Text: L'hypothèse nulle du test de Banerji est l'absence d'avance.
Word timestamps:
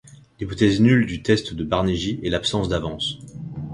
L'hypothèse 0.39 0.81
nulle 0.81 1.05
du 1.05 1.21
test 1.21 1.53
de 1.53 1.63
Banerji 1.63 2.19
est 2.23 2.31
l'absence 2.31 2.67
d'avance. 2.69 3.19